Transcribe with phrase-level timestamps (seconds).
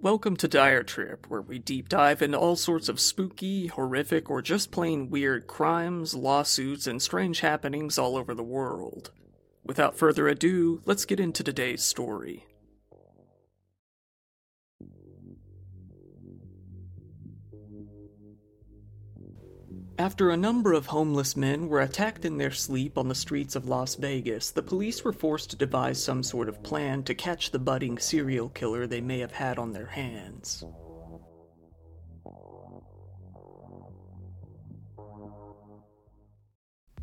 [0.00, 4.40] Welcome to Dire Trip, where we deep dive into all sorts of spooky, horrific, or
[4.40, 9.10] just plain weird crimes, lawsuits, and strange happenings all over the world.
[9.64, 12.46] Without further ado, let's get into today's story.
[19.98, 23.66] After a number of homeless men were attacked in their sleep on the streets of
[23.66, 27.58] Las Vegas, the police were forced to devise some sort of plan to catch the
[27.58, 30.62] budding serial killer they may have had on their hands.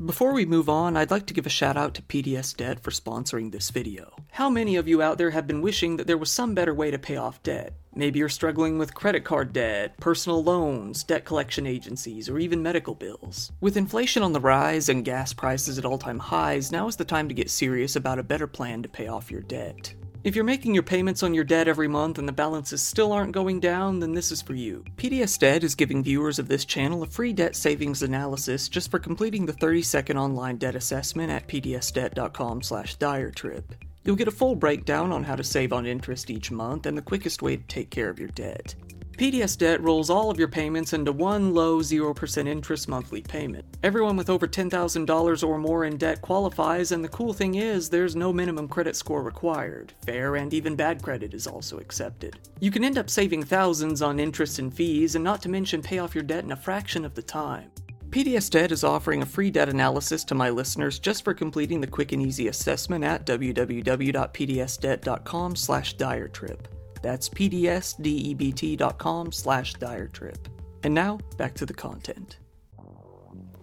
[0.05, 2.91] Before we move on, I'd like to give a shout out to PDS Debt for
[2.91, 4.15] sponsoring this video.
[4.31, 6.91] How many of you out there have been wishing that there was some better way
[6.91, 7.73] to pay off debt?
[7.98, 12.94] Maybe you're struggling with credit card debt, personal loans, debt collection agencies, or even medical
[12.94, 13.54] bills.
[13.62, 17.05] With inflation on the rise and gas prices at all time highs, now is the
[17.05, 19.94] time to get serious about a better plan to pay off your debt.
[20.26, 23.31] If you're making your payments on your debt every month and the balances still aren't
[23.31, 24.84] going down, then this is for you.
[24.98, 28.98] PDS Debt is giving viewers of this channel a free debt savings analysis just for
[28.98, 33.76] completing the 30-second online debt assessment at pdsdebt.com slash diretrip.
[34.05, 37.01] You'll get a full breakdown on how to save on interest each month and the
[37.01, 38.75] quickest way to take care of your debt.
[39.17, 43.65] PDS Debt rolls all of your payments into one low 0% interest monthly payment.
[43.81, 48.15] Everyone with over $10,000 or more in debt qualifies, and the cool thing is, there's
[48.15, 49.93] no minimum credit score required.
[50.05, 52.37] Fair and even bad credit is also accepted.
[52.59, 55.97] You can end up saving thousands on interest and fees, and not to mention pay
[55.97, 57.71] off your debt in a fraction of the time.
[58.16, 62.13] PDS is offering a free debt analysis to my listeners just for completing the quick
[62.13, 66.69] and easy assessment at www.pdsdebt.com slash diretrip.
[67.02, 70.47] That's pdsdebt.com slash diretrip.
[70.84, 72.38] And now, back to the content.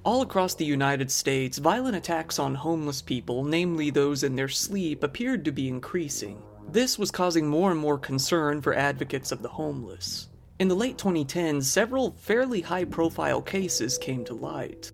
[0.05, 5.03] All across the United States, violent attacks on homeless people, namely those in their sleep,
[5.03, 6.43] appeared to be increasing.
[6.69, 10.29] This was causing more and more concern for advocates of the homeless.
[10.63, 14.93] In the late 2010s, several fairly high profile cases came to light.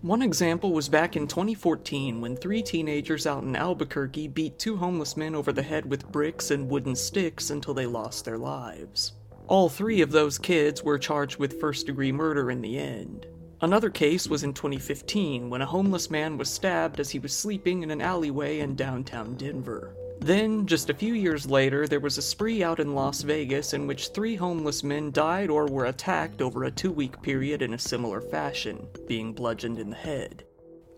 [0.00, 5.16] One example was back in 2014 when three teenagers out in Albuquerque beat two homeless
[5.16, 9.12] men over the head with bricks and wooden sticks until they lost their lives.
[9.46, 13.26] All three of those kids were charged with first degree murder in the end.
[13.60, 17.84] Another case was in 2015 when a homeless man was stabbed as he was sleeping
[17.84, 19.94] in an alleyway in downtown Denver.
[20.20, 23.86] Then, just a few years later, there was a spree out in Las Vegas in
[23.86, 27.78] which three homeless men died or were attacked over a two week period in a
[27.78, 30.44] similar fashion, being bludgeoned in the head.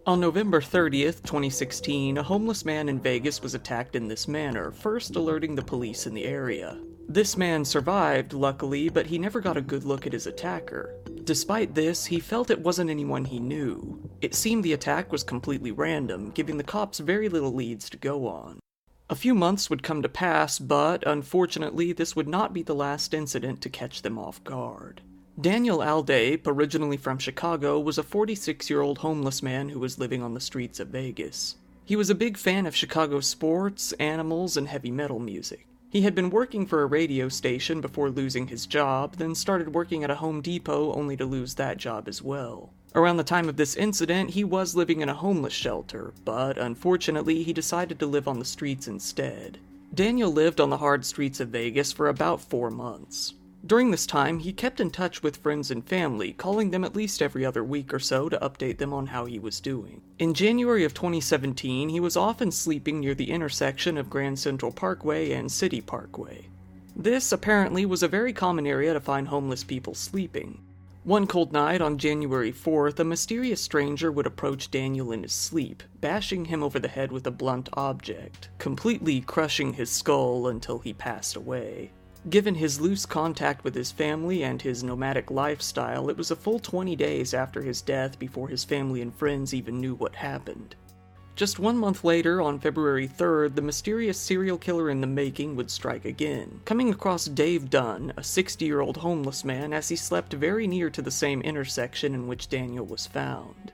[0.06, 5.14] On November 30th, 2016, a homeless man in Vegas was attacked in this manner, first
[5.14, 6.80] alerting the police in the area.
[7.09, 10.94] This man survived, luckily, but he never got a good look at his attacker.
[11.25, 14.00] Despite this, he felt it wasn't anyone he knew.
[14.20, 18.28] It seemed the attack was completely random, giving the cops very little leads to go
[18.28, 18.59] on.
[19.10, 23.12] A few months would come to pass, but unfortunately, this would not be the last
[23.12, 25.00] incident to catch them off guard.
[25.41, 30.22] Daniel Aldape, originally from Chicago, was a 46 year old homeless man who was living
[30.22, 31.56] on the streets of Vegas.
[31.84, 35.66] He was a big fan of Chicago sports, animals, and heavy metal music.
[35.88, 40.04] He had been working for a radio station before losing his job, then started working
[40.04, 42.72] at a Home Depot only to lose that job as well.
[42.95, 47.45] Around the time of this incident, he was living in a homeless shelter, but unfortunately,
[47.45, 49.59] he decided to live on the streets instead.
[49.95, 53.34] Daniel lived on the hard streets of Vegas for about four months.
[53.65, 57.21] During this time, he kept in touch with friends and family, calling them at least
[57.21, 60.01] every other week or so to update them on how he was doing.
[60.19, 65.33] In January of 2017, he was often sleeping near the intersection of Grand Central Parkway
[65.33, 66.49] and City Parkway.
[66.97, 70.61] This apparently was a very common area to find homeless people sleeping.
[71.05, 75.83] One cold night on January 4th, a mysterious stranger would approach Daniel in his sleep,
[76.03, 80.93] bashing him over the head with a blunt object, completely crushing his skull until he
[80.93, 81.91] passed away.
[82.28, 86.59] Given his loose contact with his family and his nomadic lifestyle, it was a full
[86.59, 90.77] 20 days after his death before his family and friends even knew what happened.
[91.36, 95.70] Just one month later, on February 3rd, the mysterious serial killer in the making would
[95.70, 100.32] strike again, coming across Dave Dunn, a 60 year old homeless man, as he slept
[100.32, 103.72] very near to the same intersection in which Daniel was found.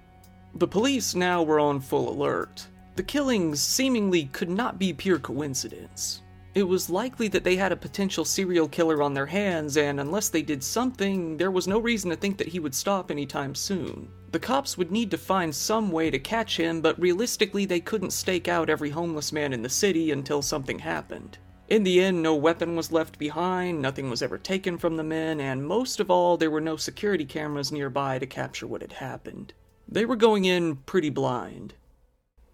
[0.54, 2.66] The police now were on full alert.
[2.94, 6.22] The killings seemingly could not be pure coincidence.
[6.56, 10.30] It was likely that they had a potential serial killer on their hands, and unless
[10.30, 14.08] they did something, there was no reason to think that he would stop anytime soon.
[14.32, 18.14] The cops would need to find some way to catch him, but realistically, they couldn't
[18.14, 21.36] stake out every homeless man in the city until something happened.
[21.68, 25.40] In the end, no weapon was left behind, nothing was ever taken from the men,
[25.40, 29.52] and most of all, there were no security cameras nearby to capture what had happened.
[29.86, 31.74] They were going in pretty blind.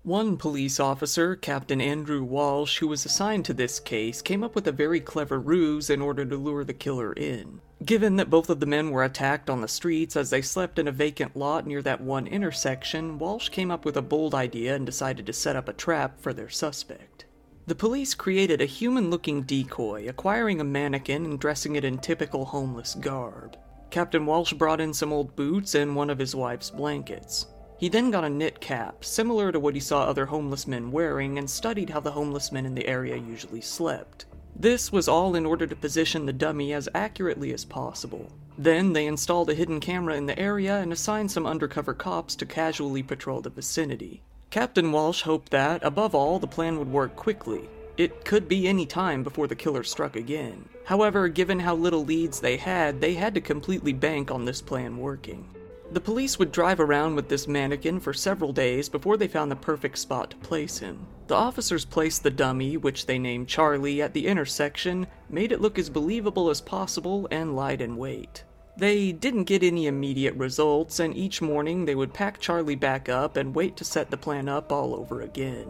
[0.05, 4.67] One police officer, Captain Andrew Walsh, who was assigned to this case, came up with
[4.67, 7.61] a very clever ruse in order to lure the killer in.
[7.85, 10.89] Given that both of the men were attacked on the streets as they slept in
[10.89, 14.85] a vacant lot near that one intersection, Walsh came up with a bold idea and
[14.85, 17.27] decided to set up a trap for their suspect.
[17.69, 22.47] The police created a human looking decoy, acquiring a mannequin and dressing it in typical
[22.47, 23.57] homeless garb.
[23.91, 27.47] Captain Walsh brought in some old boots and one of his wife's blankets.
[27.83, 31.37] He then got a knit cap, similar to what he saw other homeless men wearing,
[31.37, 34.25] and studied how the homeless men in the area usually slept.
[34.55, 38.31] This was all in order to position the dummy as accurately as possible.
[38.57, 42.47] Then they installed a hidden camera in the area and assigned some undercover cops to
[42.47, 44.23] casually patrol the vicinity.
[44.51, 47.69] Captain Walsh hoped that, above all, the plan would work quickly.
[47.97, 50.69] It could be any time before the killer struck again.
[50.85, 54.99] However, given how little leads they had, they had to completely bank on this plan
[54.99, 55.49] working.
[55.93, 59.57] The police would drive around with this mannequin for several days before they found the
[59.57, 61.07] perfect spot to place him.
[61.27, 65.79] The officers placed the dummy, which they named Charlie, at the intersection, made it look
[65.79, 68.43] as believable as possible, and lied in wait.
[68.75, 73.37] They didn't get any immediate results, and each morning they would pack Charlie back up
[73.37, 75.69] and wait to set the plan up all over again.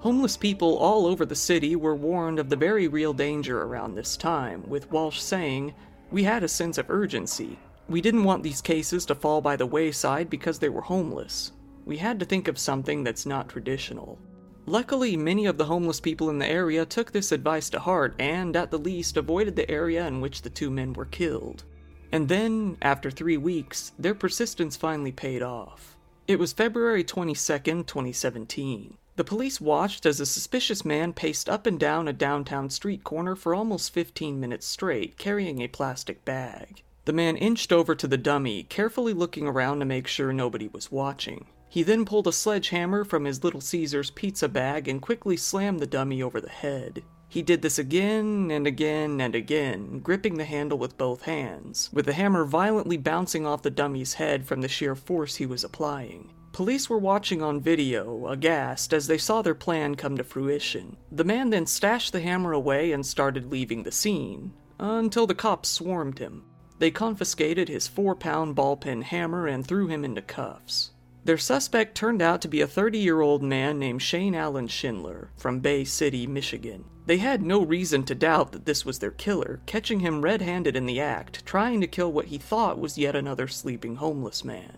[0.00, 4.18] Homeless people all over the city were warned of the very real danger around this
[4.18, 5.72] time, with Walsh saying,
[6.10, 7.56] We had a sense of urgency.
[7.88, 11.52] We didn't want these cases to fall by the wayside because they were homeless.
[11.84, 14.18] We had to think of something that's not traditional.
[14.66, 18.54] Luckily, many of the homeless people in the area took this advice to heart and,
[18.54, 21.64] at the least, avoided the area in which the two men were killed.
[22.12, 25.96] And then, after three weeks, their persistence finally paid off.
[26.28, 27.34] It was February 22,
[27.82, 28.96] 2017.
[29.16, 33.34] The police watched as a suspicious man paced up and down a downtown street corner
[33.34, 36.82] for almost 15 minutes straight, carrying a plastic bag.
[37.04, 40.92] The man inched over to the dummy, carefully looking around to make sure nobody was
[40.92, 41.46] watching.
[41.68, 45.86] He then pulled a sledgehammer from his Little Caesars pizza bag and quickly slammed the
[45.86, 47.02] dummy over the head.
[47.28, 52.04] He did this again and again and again, gripping the handle with both hands, with
[52.04, 56.30] the hammer violently bouncing off the dummy's head from the sheer force he was applying.
[56.52, 60.98] Police were watching on video, aghast, as they saw their plan come to fruition.
[61.10, 65.70] The man then stashed the hammer away and started leaving the scene, until the cops
[65.70, 66.44] swarmed him.
[66.82, 70.90] They confiscated his four pound ball peen hammer and threw him into cuffs.
[71.24, 75.30] Their suspect turned out to be a 30 year old man named Shane Allen Schindler
[75.36, 76.84] from Bay City, Michigan.
[77.06, 80.74] They had no reason to doubt that this was their killer, catching him red handed
[80.74, 84.76] in the act, trying to kill what he thought was yet another sleeping homeless man.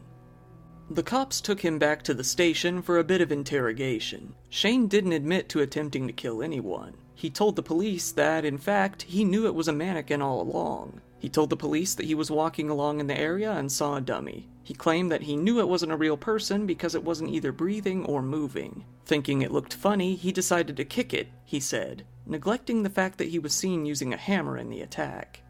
[0.91, 4.35] The cops took him back to the station for a bit of interrogation.
[4.51, 6.99] Shane didn't admit to attempting to kill anyone.
[7.15, 11.01] He told the police that, in fact, he knew it was a mannequin all along.
[11.25, 14.01] He told the police that he was walking along in the area and saw a
[14.03, 14.47] dummy.
[14.63, 18.05] He claimed that he knew it wasn't a real person because it wasn't either breathing
[18.05, 18.85] or moving.
[19.07, 23.31] Thinking it looked funny, he decided to kick it, he said, neglecting the fact that
[23.31, 25.41] he was seen using a hammer in the attack.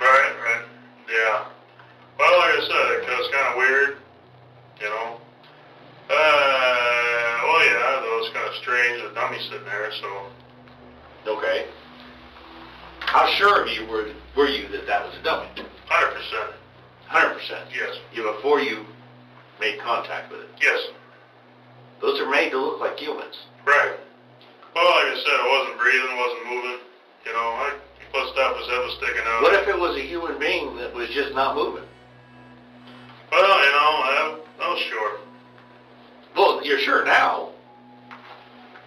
[0.00, 0.64] Right, right,
[1.08, 1.46] yeah.
[2.18, 3.98] Well, like I said, it was kind of weird,
[4.80, 5.20] you know.
[6.10, 10.26] Uh, well, yeah, that was kind of strange, the dummy sitting there, so.
[11.28, 11.66] Okay.
[12.98, 14.08] How sure you were
[14.38, 15.48] were you that that was a dummy?
[15.86, 16.50] Hundred percent,
[17.06, 17.66] Hundred percent.
[17.74, 18.86] yes, You before you
[19.60, 20.48] made contact with it.
[20.62, 20.78] yes,
[22.00, 23.34] Those are made to look like humans.
[23.66, 23.96] right.
[24.74, 26.78] Well, like I said, it wasn't breathing, wasn't moving,
[27.26, 27.72] you know, I,
[28.12, 29.42] plus that was, head was sticking out.
[29.42, 31.82] What if it was a human being that was just not moving?
[33.32, 35.18] Well, you know, I, I was sure.
[36.36, 37.48] Well, you're sure now.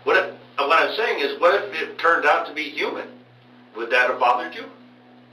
[0.05, 3.07] What if, what I'm saying is, what if it turned out to be human?
[3.75, 4.63] Would that have bothered you?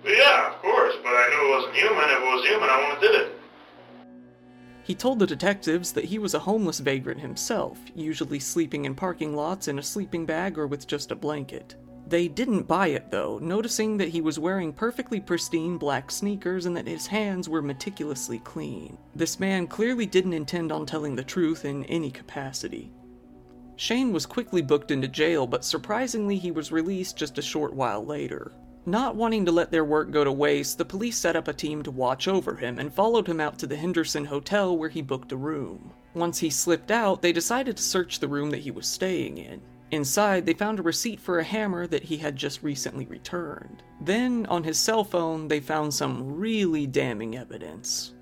[0.05, 2.05] Yeah, of course, but I knew it wasn't human.
[2.05, 3.33] If it was human, I wouldn't have did it.
[4.85, 9.37] He told the detectives that he was a homeless vagrant himself, usually sleeping in parking
[9.37, 11.77] lots in a sleeping bag or with just a blanket.
[12.07, 16.75] They didn't buy it though, noticing that he was wearing perfectly pristine black sneakers and
[16.75, 18.97] that his hands were meticulously clean.
[19.15, 22.91] This man clearly didn't intend on telling the truth in any capacity.
[23.77, 28.03] Shane was quickly booked into jail, but surprisingly, he was released just a short while
[28.03, 28.53] later.
[28.89, 31.83] Not wanting to let their work go to waste, the police set up a team
[31.83, 35.31] to watch over him and followed him out to the Henderson Hotel where he booked
[35.31, 35.93] a room.
[36.15, 39.61] Once he slipped out, they decided to search the room that he was staying in.
[39.91, 43.83] Inside, they found a receipt for a hammer that he had just recently returned.
[44.01, 48.15] Then, on his cell phone, they found some really damning evidence.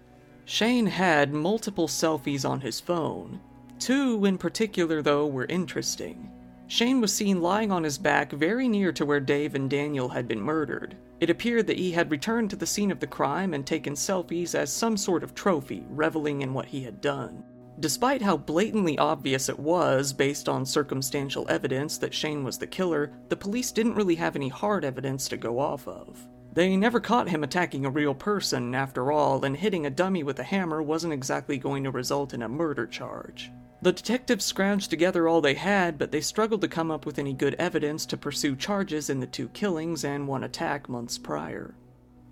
[0.47, 3.39] Shane had multiple selfies on his phone.
[3.79, 6.29] Two in particular, though, were interesting.
[6.69, 10.27] Shane was seen lying on his back very near to where Dave and Daniel had
[10.27, 10.97] been murdered.
[11.21, 14.55] It appeared that he had returned to the scene of the crime and taken selfies
[14.55, 17.45] as some sort of trophy, reveling in what he had done.
[17.79, 23.13] Despite how blatantly obvious it was, based on circumstantial evidence, that Shane was the killer,
[23.29, 26.27] the police didn't really have any hard evidence to go off of.
[26.55, 30.39] They never caught him attacking a real person, after all, and hitting a dummy with
[30.39, 33.53] a hammer wasn't exactly going to result in a murder charge.
[33.83, 37.33] The detectives scrounged together all they had, but they struggled to come up with any
[37.33, 41.75] good evidence to pursue charges in the two killings and one attack months prior.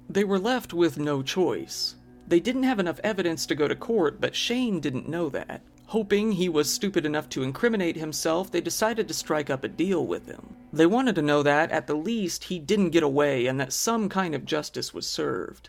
[0.09, 1.97] They were left with no choice.
[2.27, 5.61] They didn't have enough evidence to go to court, but Shane didn't know that.
[5.87, 10.07] Hoping he was stupid enough to incriminate himself, they decided to strike up a deal
[10.07, 10.57] with him.
[10.73, 14.09] They wanted to know that, at the least, he didn't get away and that some
[14.09, 15.69] kind of justice was served.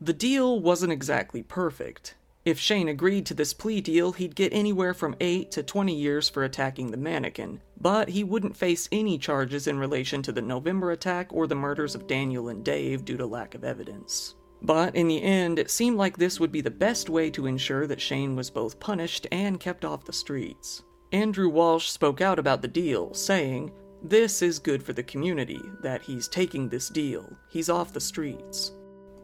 [0.00, 2.16] The deal wasn't exactly perfect.
[2.46, 6.28] If Shane agreed to this plea deal, he'd get anywhere from 8 to 20 years
[6.28, 10.92] for attacking the mannequin, but he wouldn't face any charges in relation to the November
[10.92, 14.36] attack or the murders of Daniel and Dave due to lack of evidence.
[14.62, 17.88] But in the end, it seemed like this would be the best way to ensure
[17.88, 20.84] that Shane was both punished and kept off the streets.
[21.10, 23.72] Andrew Walsh spoke out about the deal, saying,
[24.04, 27.28] This is good for the community, that he's taking this deal.
[27.48, 28.70] He's off the streets.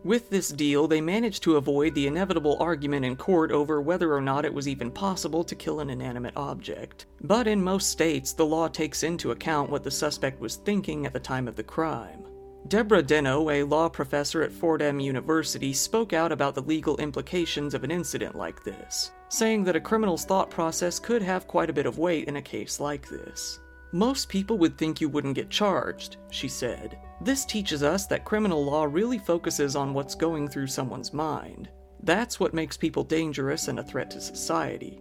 [0.04, 4.20] With this deal, they managed to avoid the inevitable argument in court over whether or
[4.20, 7.06] not it was even possible to kill an inanimate object.
[7.22, 11.12] But in most states, the law takes into account what the suspect was thinking at
[11.12, 12.24] the time of the crime.
[12.66, 17.84] Deborah Denno, a law professor at Fordham University, spoke out about the legal implications of
[17.84, 21.86] an incident like this, saying that a criminal's thought process could have quite a bit
[21.86, 23.60] of weight in a case like this.
[23.92, 26.98] Most people would think you wouldn't get charged, she said.
[27.22, 31.68] This teaches us that criminal law really focuses on what's going through someone's mind.
[32.02, 35.00] That's what makes people dangerous and a threat to society.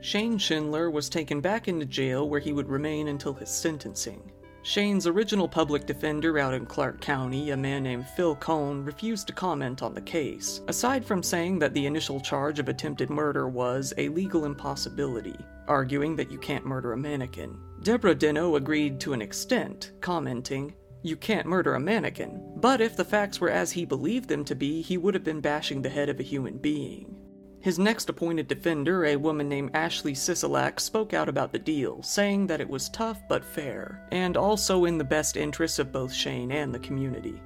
[0.00, 4.32] Shane Schindler was taken back into jail where he would remain until his sentencing.
[4.64, 9.32] Shane's original public defender out in Clark County, a man named Phil Kohn, refused to
[9.32, 13.94] comment on the case, aside from saying that the initial charge of attempted murder was
[13.98, 15.38] a legal impossibility,
[15.68, 17.56] arguing that you can't murder a mannequin.
[17.82, 23.04] Deborah Denno agreed to an extent, commenting, You can't murder a mannequin, but if the
[23.04, 26.08] facts were as he believed them to be, he would have been bashing the head
[26.08, 27.16] of a human being.
[27.60, 32.46] His next appointed defender, a woman named Ashley Sisolak, spoke out about the deal, saying
[32.48, 36.50] that it was tough but fair, and also in the best interests of both Shane
[36.50, 37.40] and the community.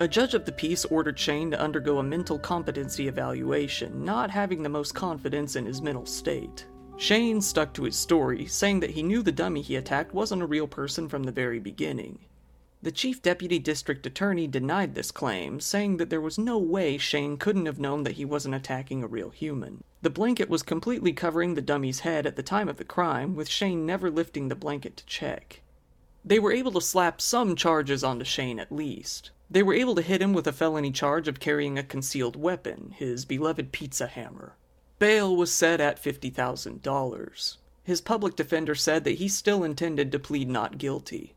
[0.00, 4.62] A judge of the peace ordered Shane to undergo a mental competency evaluation, not having
[4.62, 6.66] the most confidence in his mental state.
[6.96, 10.46] Shane stuck to his story, saying that he knew the dummy he attacked wasn't a
[10.46, 12.18] real person from the very beginning.
[12.82, 17.36] The chief deputy district attorney denied this claim, saying that there was no way Shane
[17.36, 19.84] couldn't have known that he wasn't attacking a real human.
[20.00, 23.50] The blanket was completely covering the dummy's head at the time of the crime, with
[23.50, 25.60] Shane never lifting the blanket to check.
[26.24, 29.30] They were able to slap some charges onto Shane at least.
[29.50, 32.94] They were able to hit him with a felony charge of carrying a concealed weapon,
[32.96, 34.56] his beloved pizza hammer.
[34.98, 37.56] Bail was set at $50,000.
[37.84, 41.34] His public defender said that he still intended to plead not guilty.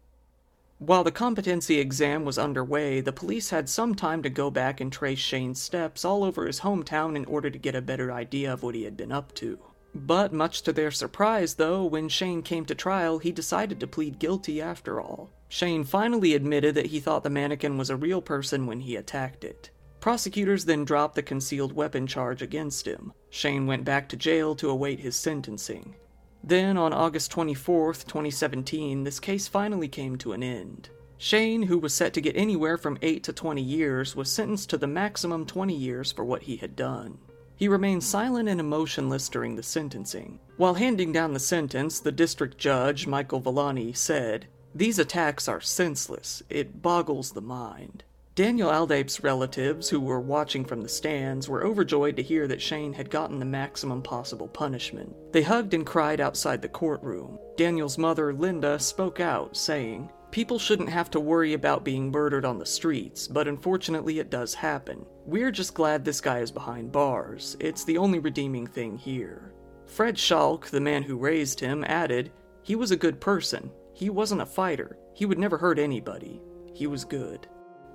[0.86, 4.92] While the competency exam was underway, the police had some time to go back and
[4.92, 8.64] trace Shane's steps all over his hometown in order to get a better idea of
[8.64, 9.58] what he had been up to.
[9.96, 14.20] But much to their surprise, though, when Shane came to trial, he decided to plead
[14.20, 15.30] guilty after all.
[15.48, 19.46] Shane finally admitted that he thought the mannequin was a real person when he attacked
[19.46, 19.70] it.
[20.02, 23.14] Prosecutors then dropped the concealed weapon charge against him.
[23.30, 25.96] Shane went back to jail to await his sentencing.
[26.44, 30.90] Then, on August 24, 2017, this case finally came to an end.
[31.18, 34.78] Shane, who was set to get anywhere from 8 to 20 years, was sentenced to
[34.78, 37.18] the maximum 20 years for what he had done.
[37.56, 40.40] He remained silent and emotionless during the sentencing.
[40.58, 46.44] While handing down the sentence, the district judge, Michael Villani, said, These attacks are senseless.
[46.50, 48.04] It boggles the mind.
[48.36, 52.92] Daniel Aldape's relatives, who were watching from the stands, were overjoyed to hear that Shane
[52.92, 55.16] had gotten the maximum possible punishment.
[55.32, 57.38] They hugged and cried outside the courtroom.
[57.58, 62.58] Daniel's mother, Linda, spoke out, saying, People shouldn't have to worry about being murdered on
[62.58, 65.06] the streets, but unfortunately it does happen.
[65.28, 67.56] We're just glad this guy is behind bars.
[67.60, 69.54] It's the only redeeming thing here.
[69.86, 72.32] Fred Schalk, the man who raised him, added,
[72.64, 73.70] He was a good person.
[73.94, 74.98] He wasn't a fighter.
[75.14, 76.42] He would never hurt anybody.
[76.74, 77.48] He was good.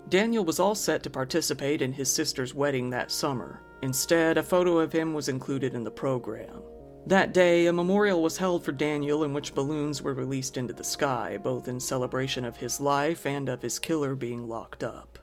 [0.08, 3.62] Daniel was all set to participate in his sister's wedding that summer.
[3.82, 6.62] Instead, a photo of him was included in the program.
[7.06, 10.84] That day, a memorial was held for Daniel in which balloons were released into the
[10.84, 15.18] sky, both in celebration of his life and of his killer being locked up.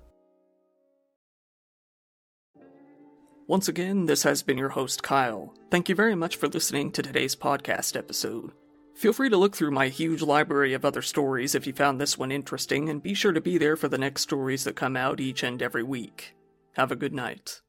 [3.48, 5.54] Once again, this has been your host, Kyle.
[5.70, 8.52] Thank you very much for listening to today's podcast episode.
[8.96, 12.18] Feel free to look through my huge library of other stories if you found this
[12.18, 15.20] one interesting, and be sure to be there for the next stories that come out
[15.20, 16.34] each and every week.
[16.74, 17.62] Have a good night.